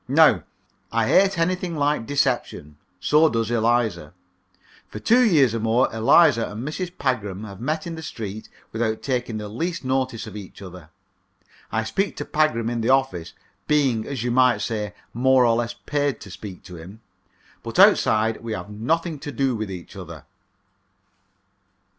Now, 0.07 0.45
I 0.91 1.09
hate 1.09 1.37
anything 1.37 1.75
like 1.75 2.07
deception. 2.07 2.77
So 2.99 3.29
does 3.29 3.51
Eliza. 3.51 4.15
For 4.87 4.97
two 4.97 5.21
years 5.23 5.53
or 5.53 5.59
more 5.59 5.93
Eliza 5.93 6.47
and 6.49 6.67
Mrs. 6.67 6.97
Pagram 6.97 7.43
have 7.43 7.61
met 7.61 7.85
in 7.85 7.93
the 7.93 8.01
street 8.01 8.49
without 8.71 9.03
taking 9.03 9.37
the 9.37 9.47
least 9.47 9.85
notice 9.85 10.25
of 10.25 10.35
each 10.35 10.59
other. 10.59 10.89
I 11.71 11.83
speak 11.83 12.15
to 12.17 12.25
Pagram 12.25 12.67
in 12.71 12.81
the 12.81 12.89
office 12.89 13.33
being, 13.67 14.07
as 14.07 14.23
you 14.23 14.31
might 14.31 14.61
say, 14.61 14.95
more 15.13 15.45
or 15.45 15.55
less 15.55 15.75
paid 15.75 16.19
to 16.21 16.31
speak 16.31 16.63
to 16.63 16.77
him. 16.77 17.01
But 17.61 17.77
outside 17.77 18.37
we 18.41 18.53
have 18.53 18.71
nothing 18.71 19.19
to 19.19 19.31
do 19.31 19.55
with 19.55 19.69
each 19.69 19.95
other. 19.95 20.25